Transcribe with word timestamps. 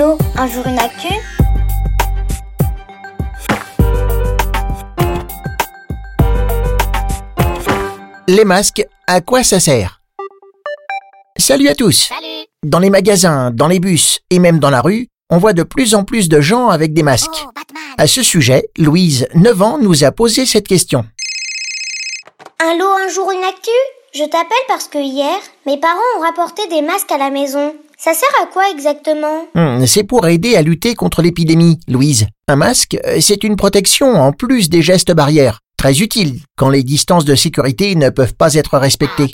Allô, 0.00 0.16
un 0.34 0.46
jour 0.46 0.66
une 0.66 0.78
actu 0.78 1.12
Les 8.26 8.46
masques, 8.46 8.86
à 9.06 9.20
quoi 9.20 9.42
ça 9.44 9.60
sert 9.60 10.00
Salut 11.36 11.68
à 11.68 11.74
tous 11.74 12.08
Salut 12.08 12.46
Dans 12.64 12.78
les 12.78 12.88
magasins, 12.88 13.50
dans 13.50 13.68
les 13.68 13.78
bus 13.78 14.20
et 14.30 14.38
même 14.38 14.58
dans 14.58 14.70
la 14.70 14.80
rue, 14.80 15.08
on 15.28 15.36
voit 15.36 15.52
de 15.52 15.64
plus 15.64 15.94
en 15.94 16.04
plus 16.04 16.30
de 16.30 16.40
gens 16.40 16.68
avec 16.68 16.94
des 16.94 17.02
masques. 17.02 17.44
Oh, 17.44 17.50
À 17.98 18.06
ce 18.06 18.22
sujet, 18.22 18.70
Louise, 18.78 19.28
9 19.34 19.60
ans, 19.60 19.76
nous 19.76 20.02
a 20.04 20.12
posé 20.12 20.46
cette 20.46 20.66
question. 20.66 21.04
Allô, 22.58 22.86
un 22.86 23.08
jour 23.08 23.30
une 23.32 23.44
actu 23.44 23.70
Je 24.14 24.24
t'appelle 24.24 24.66
parce 24.66 24.88
que 24.88 24.96
hier, 24.96 25.36
mes 25.66 25.78
parents 25.78 26.00
ont 26.16 26.22
rapporté 26.22 26.66
des 26.68 26.80
masques 26.80 27.12
à 27.12 27.18
la 27.18 27.28
maison. 27.28 27.74
Ça 28.02 28.14
sert 28.14 28.30
à 28.42 28.46
quoi 28.46 28.62
exactement? 28.70 29.46
Hmm, 29.54 29.84
c'est 29.84 30.04
pour 30.04 30.26
aider 30.26 30.56
à 30.56 30.62
lutter 30.62 30.94
contre 30.94 31.20
l'épidémie, 31.20 31.78
Louise. 31.86 32.28
Un 32.48 32.56
masque, 32.56 32.96
euh, 33.04 33.20
c'est 33.20 33.44
une 33.44 33.56
protection 33.56 34.14
en 34.14 34.32
plus 34.32 34.70
des 34.70 34.80
gestes 34.80 35.12
barrières. 35.12 35.60
Très 35.76 35.98
utile 36.00 36.40
quand 36.56 36.70
les 36.70 36.82
distances 36.82 37.26
de 37.26 37.34
sécurité 37.34 37.94
ne 37.96 38.08
peuvent 38.08 38.34
pas 38.34 38.54
être 38.54 38.78
respectées. 38.78 39.30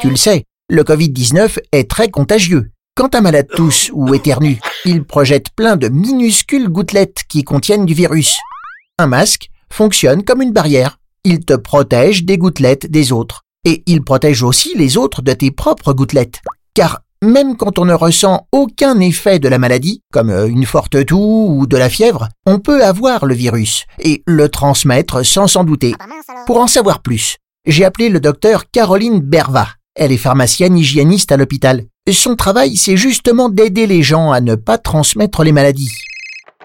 Tu 0.00 0.10
le 0.10 0.14
sais, 0.14 0.44
le 0.68 0.84
Covid-19 0.84 1.58
est 1.72 1.90
très 1.90 2.08
contagieux. 2.08 2.70
Quand 2.94 3.16
un 3.16 3.20
malade 3.20 3.48
tousse 3.52 3.90
ou 3.92 4.14
éternue, 4.14 4.60
il 4.84 5.02
projette 5.02 5.50
plein 5.56 5.74
de 5.74 5.88
minuscules 5.88 6.68
gouttelettes 6.68 7.24
qui 7.28 7.42
contiennent 7.42 7.86
du 7.86 7.94
virus. 7.94 8.38
Un 9.00 9.08
masque 9.08 9.48
fonctionne 9.72 10.22
comme 10.22 10.40
une 10.40 10.52
barrière. 10.52 10.98
Il 11.24 11.44
te 11.44 11.54
protège 11.54 12.24
des 12.24 12.38
gouttelettes 12.38 12.88
des 12.88 13.10
autres. 13.10 13.42
Et 13.64 13.82
il 13.86 14.04
protège 14.04 14.44
aussi 14.44 14.72
les 14.76 14.96
autres 14.96 15.20
de 15.20 15.32
tes 15.32 15.50
propres 15.50 15.92
gouttelettes. 15.92 16.42
Car 16.74 17.00
même 17.22 17.56
quand 17.56 17.78
on 17.78 17.84
ne 17.84 17.94
ressent 17.94 18.48
aucun 18.50 18.98
effet 19.00 19.38
de 19.38 19.48
la 19.48 19.58
maladie, 19.58 20.02
comme 20.12 20.30
euh, 20.30 20.48
une 20.48 20.66
forte 20.66 21.06
toux 21.06 21.46
ou 21.48 21.66
de 21.66 21.76
la 21.76 21.88
fièvre, 21.88 22.28
on 22.46 22.58
peut 22.58 22.84
avoir 22.84 23.24
le 23.24 23.34
virus 23.34 23.86
et 24.00 24.22
le 24.26 24.48
transmettre 24.48 25.24
sans 25.24 25.46
s'en 25.46 25.64
douter. 25.64 25.94
Pour 26.46 26.58
en 26.58 26.66
savoir 26.66 27.00
plus, 27.00 27.36
j'ai 27.64 27.84
appelé 27.84 28.08
le 28.08 28.20
docteur 28.20 28.70
Caroline 28.70 29.20
Berva. 29.20 29.68
Elle 29.94 30.10
est 30.10 30.16
pharmacienne 30.16 30.76
hygiéniste 30.76 31.30
à 31.32 31.36
l'hôpital. 31.36 31.84
Son 32.10 32.34
travail, 32.34 32.76
c'est 32.76 32.96
justement 32.96 33.48
d'aider 33.48 33.86
les 33.86 34.02
gens 34.02 34.32
à 34.32 34.40
ne 34.40 34.56
pas 34.56 34.78
transmettre 34.78 35.44
les 35.44 35.52
maladies. 35.52 35.92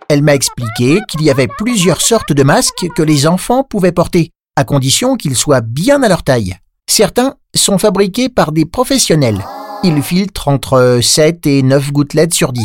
Elle 0.10 0.24
m'a 0.24 0.34
expliqué 0.34 1.00
qu'il 1.08 1.22
y 1.22 1.30
avait 1.30 1.50
plusieurs 1.60 2.02
sortes 2.02 2.34
de 2.34 2.44
masques 2.44 2.88
que 2.96 3.04
les 3.04 3.28
enfants 3.28 3.64
pouvaient 3.64 3.92
porter, 3.92 4.32
à 4.56 4.64
condition 4.64 5.18
qu'ils 5.18 5.36
soient 5.36 5.62
bien 5.62 6.02
à 6.02 6.08
leur 6.08 6.24
taille. 6.24 6.56
Certains 6.90 7.36
sont 7.54 7.78
fabriqués 7.78 8.30
par 8.30 8.52
des 8.52 8.66
professionnels. 8.66 9.44
Ils 9.88 10.04
filtrent 10.04 10.50
entre 10.50 11.00
7 11.02 11.48
et 11.48 11.64
9 11.64 11.94
gouttelettes 11.94 12.34
sur 12.34 12.52
10. 12.52 12.62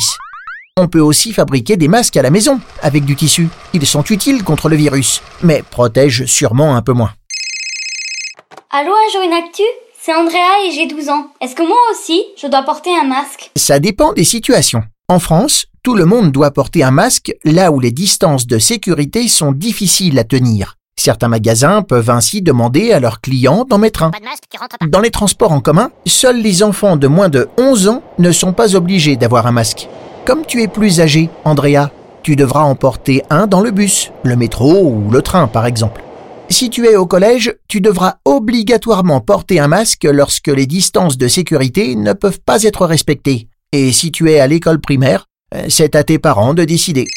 On 0.77 0.89
peut 0.89 0.99
aussi 0.99 1.33
fabriquer 1.33 1.77
des 1.77 1.87
masques 1.87 2.17
à 2.17 2.23
la 2.23 2.31
maison, 2.31 2.59
avec 2.83 3.05
du 3.05 3.15
tissu. 3.15 3.49
Ils 3.73 3.87
sont 3.87 4.03
utiles 4.03 4.43
contre 4.43 4.69
le 4.69 4.75
virus, 4.75 5.23
mais 5.41 5.63
protègent 5.63 6.27
sûrement 6.27 6.75
un 6.75 6.83
peu 6.83 6.93
moins. 6.93 7.13
Allô, 8.71 8.91
une 9.25 9.33
actu 9.35 9.63
C'est 10.01 10.13
Andrea 10.13 10.67
et 10.67 10.73
j'ai 10.73 10.89
12 10.89 11.11
ans. 11.11 11.29
Est-ce 11.41 11.55
que 11.55 11.63
moi 11.63 11.79
aussi, 11.93 12.25
je 12.37 12.49
dois 12.49 12.65
porter 12.65 12.91
un 12.93 13.05
masque? 13.05 13.53
Ça 13.55 13.79
dépend 13.79 14.13
des 14.13 14.25
situations. 14.25 14.83
En 15.09 15.21
France, 15.21 15.67
tout 15.85 15.95
le 15.95 16.07
monde 16.07 16.33
doit 16.33 16.51
porter 16.51 16.83
un 16.83 16.91
masque 16.91 17.33
là 17.45 17.71
où 17.71 17.79
les 17.79 17.93
distances 17.93 18.49
de 18.49 18.59
sécurité 18.59 19.29
sont 19.29 19.53
difficiles 19.53 20.19
à 20.19 20.25
tenir. 20.25 20.77
Certains 21.05 21.27
magasins 21.27 21.83
peuvent 21.83 22.11
ainsi 22.11 22.43
demander 22.43 22.93
à 22.93 23.01
leurs 23.01 23.21
clients 23.21 23.67
d'en 23.69 23.79
mettre 23.79 24.05
un. 24.05 24.13
Pas 24.13 24.21
de 24.21 24.25
masque, 24.25 24.45
tu 24.49 24.57
rentres 24.57 24.79
pas. 24.79 24.87
Dans 24.87 25.01
les 25.01 25.11
transports 25.11 25.51
en 25.51 25.59
commun, 25.59 25.91
seuls 26.07 26.41
les 26.41 26.63
enfants 26.63 26.95
de 26.95 27.09
moins 27.09 27.29
de 27.29 27.49
11 27.59 27.89
ans 27.89 28.03
ne 28.21 28.31
sont 28.31 28.53
pas 28.53 28.77
obligés 28.77 29.17
d'avoir 29.17 29.49
un 29.49 29.51
masque. 29.51 29.89
Comme 30.25 30.47
tu 30.47 30.63
es 30.63 30.69
plus 30.69 31.01
âgé, 31.01 31.29
Andrea, 31.45 31.91
tu 32.23 32.37
devras 32.37 32.63
en 32.63 32.77
porter 32.77 33.25
un 33.31 33.49
dans 33.49 33.61
le 33.61 33.73
bus, 33.73 34.13
le 34.23 34.37
métro 34.37 34.85
ou 34.85 35.11
le 35.11 35.23
train 35.23 35.49
par 35.49 35.67
exemple. 35.67 36.05
Si 36.49 36.71
tu 36.71 36.87
es 36.87 36.95
au 36.95 37.07
collège, 37.07 37.53
tu 37.67 37.81
devras 37.81 38.19
obligatoirement 38.25 39.21
porter 39.21 39.59
un 39.59 39.67
masque 39.67 40.05
lorsque 40.05 40.47
les 40.47 40.67
distances 40.67 41.19
de 41.19 41.27
sécurité 41.27 41.97
ne 41.97 42.13
peuvent 42.13 42.41
pas 42.41 42.63
être 42.63 42.87
respectées. 42.87 43.49
Et 43.73 43.91
si 43.91 44.13
tu 44.13 44.31
es 44.31 44.39
à 44.39 44.47
l'école 44.47 44.81
primaire, 44.81 45.27
euh, 45.53 45.65
c'est 45.69 45.97
à 45.97 46.05
tes 46.05 46.21
parents 46.21 46.55
de 46.55 46.63
décider. 46.63 47.09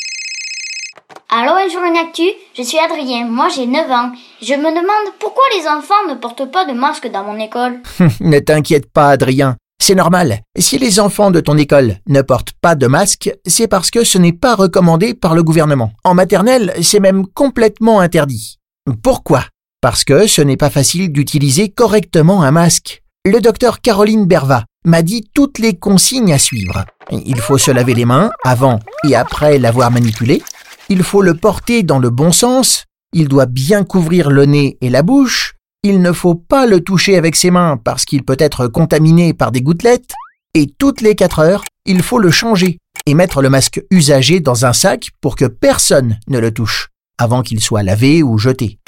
Allô, 1.29 1.53
un 1.53 1.67
jour 1.69 1.81
une 1.83 1.97
actu 1.97 2.23
Je 2.55 2.61
suis 2.61 2.77
Adrien, 2.77 3.25
moi 3.27 3.47
j'ai 3.53 3.65
9 3.65 3.89
ans. 3.89 4.11
Je 4.41 4.53
me 4.53 4.69
demande 4.69 5.13
pourquoi 5.19 5.43
les 5.57 5.67
enfants 5.67 6.07
ne 6.07 6.13
portent 6.13 6.51
pas 6.51 6.65
de 6.65 6.73
masque 6.73 7.09
dans 7.11 7.23
mon 7.23 7.39
école. 7.39 7.81
ne 8.19 8.39
t'inquiète 8.39 8.91
pas, 8.91 9.09
Adrien. 9.09 9.55
C'est 9.81 9.95
normal. 9.95 10.41
Si 10.57 10.77
les 10.77 10.99
enfants 10.99 11.31
de 11.31 11.39
ton 11.41 11.57
école 11.57 11.97
ne 12.07 12.21
portent 12.21 12.53
pas 12.61 12.75
de 12.75 12.87
masque, 12.87 13.31
c'est 13.45 13.67
parce 13.67 13.89
que 13.89 14.03
ce 14.03 14.17
n'est 14.19 14.33
pas 14.33 14.55
recommandé 14.55 15.13
par 15.15 15.33
le 15.33 15.43
gouvernement. 15.43 15.91
En 16.03 16.13
maternelle, 16.13 16.73
c'est 16.81 16.99
même 16.99 17.25
complètement 17.27 17.99
interdit. 17.99 18.57
Pourquoi? 19.03 19.45
Parce 19.81 20.03
que 20.03 20.27
ce 20.27 20.41
n'est 20.41 20.57
pas 20.57 20.69
facile 20.69 21.11
d'utiliser 21.11 21.69
correctement 21.69 22.43
un 22.43 22.51
masque. 22.51 23.01
Le 23.25 23.41
docteur 23.41 23.81
Caroline 23.81 24.25
Berva 24.25 24.63
m'a 24.85 25.01
dit 25.01 25.27
toutes 25.33 25.57
les 25.57 25.75
consignes 25.75 26.33
à 26.33 26.37
suivre. 26.37 26.85
Il 27.11 27.39
faut 27.39 27.57
se 27.57 27.71
laver 27.71 27.95
les 27.95 28.05
mains 28.05 28.29
avant 28.43 28.79
et 29.07 29.15
après 29.15 29.57
l'avoir 29.57 29.89
manipulé. 29.91 30.41
Il 30.88 31.01
faut 31.01 31.22
le 31.22 31.34
porter 31.34 31.81
dans 31.81 32.00
le 32.00 32.09
bon 32.12 32.31
sens. 32.31 32.85
Il 33.12 33.28
doit 33.28 33.47
bien 33.47 33.84
couvrir 33.84 34.29
le 34.29 34.46
nez 34.46 34.78
et 34.81 34.90
la 34.90 35.01
bouche. 35.01 35.53
Il 35.84 36.01
ne 36.01 36.12
faut 36.12 36.35
pas 36.35 36.68
le 36.68 36.81
toucher 36.81 37.18
avec 37.18 37.35
ses 37.35 37.50
mains 37.50 37.78
parce 37.78 38.06
qu'il 38.06 38.23
peut 38.23 38.38
être 38.40 38.68
contaminé 38.68 39.34
par 39.34 39.51
des 39.51 39.62
gouttelettes. 39.62 40.13
Et 40.53 40.68
toutes 40.68 41.01
les 41.01 41.16
4 41.16 41.40
heures, 41.40 41.63
il 41.85 42.03
faut 42.03 42.19
le 42.19 42.31
changer 42.31 42.78
et 43.06 43.13
mettre 43.13 43.41
le 43.41 43.50
masque 43.50 43.81
usagé 43.90 44.40
dans 44.40 44.66
un 44.66 44.73
sac 44.73 45.09
pour 45.22 45.35
que 45.35 45.46
personne 45.46 46.18
ne 46.28 46.40
le 46.40 46.51
touche 46.51 46.90
avant 47.17 47.41
qu'il 47.41 47.62
soit 47.62 47.84
lavé 47.84 48.23
ou 48.23 48.38
jeté. 48.38 48.79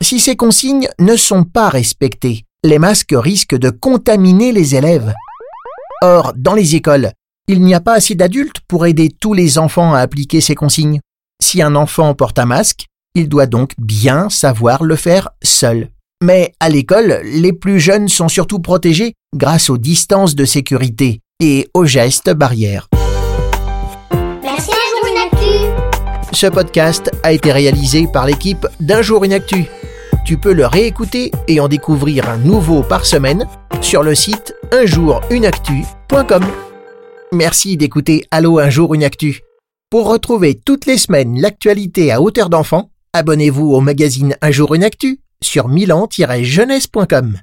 Si 0.00 0.20
ces 0.20 0.36
consignes 0.36 0.88
ne 0.98 1.16
sont 1.16 1.44
pas 1.44 1.68
respectées, 1.68 2.44
les 2.64 2.78
masques 2.78 3.14
risquent 3.16 3.56
de 3.56 3.70
contaminer 3.70 4.52
les 4.52 4.74
élèves. 4.74 5.14
Or, 6.02 6.32
dans 6.36 6.54
les 6.54 6.74
écoles, 6.74 7.12
il 7.48 7.62
n'y 7.62 7.74
a 7.74 7.80
pas 7.80 7.94
assez 7.94 8.14
d'adultes 8.14 8.60
pour 8.66 8.86
aider 8.86 9.08
tous 9.08 9.32
les 9.32 9.58
enfants 9.58 9.94
à 9.94 10.00
appliquer 10.00 10.40
ces 10.40 10.54
consignes. 10.54 11.00
Si 11.42 11.62
un 11.62 11.74
enfant 11.74 12.14
porte 12.14 12.38
un 12.38 12.46
masque, 12.46 12.86
il 13.14 13.28
doit 13.28 13.46
donc 13.46 13.72
bien 13.78 14.28
savoir 14.28 14.82
le 14.84 14.96
faire 14.96 15.30
seul. 15.42 15.90
Mais 16.22 16.54
à 16.60 16.68
l'école, 16.68 17.20
les 17.24 17.52
plus 17.52 17.78
jeunes 17.78 18.08
sont 18.08 18.28
surtout 18.28 18.58
protégés 18.58 19.14
grâce 19.34 19.68
aux 19.68 19.78
distances 19.78 20.34
de 20.34 20.44
sécurité 20.44 21.20
et 21.40 21.68
aux 21.74 21.84
gestes 21.84 22.30
barrières. 22.30 22.88
Merci, 24.42 24.70
un 24.70 24.90
jour 24.90 25.10
une 25.10 25.18
actu 25.18 26.32
Ce 26.32 26.46
podcast 26.46 27.10
a 27.22 27.32
été 27.32 27.52
réalisé 27.52 28.06
par 28.10 28.26
l'équipe 28.26 28.66
d'Un 28.80 29.02
jour 29.02 29.24
une 29.24 29.34
actu. 29.34 29.66
Tu 30.24 30.38
peux 30.38 30.54
le 30.54 30.66
réécouter 30.66 31.30
et 31.48 31.60
en 31.60 31.68
découvrir 31.68 32.28
un 32.28 32.38
nouveau 32.38 32.82
par 32.82 33.04
semaine 33.04 33.46
sur 33.80 34.02
le 34.02 34.14
site 34.14 34.54
unjourunactu.com. 34.72 36.44
Merci 37.32 37.76
d'écouter 37.76 38.24
Allô 38.30 38.58
un 38.58 38.70
jour 38.70 38.94
une 38.94 39.04
actu. 39.04 39.42
Pour 39.88 40.08
retrouver 40.08 40.56
toutes 40.56 40.86
les 40.86 40.98
semaines 40.98 41.40
l'actualité 41.40 42.10
à 42.10 42.20
hauteur 42.20 42.50
d'enfant, 42.50 42.90
abonnez-vous 43.12 43.70
au 43.70 43.80
magazine 43.80 44.36
Un 44.42 44.50
jour 44.50 44.74
une 44.74 44.82
actu 44.82 45.20
sur 45.40 45.68
milan-jeunesse.com. 45.68 47.38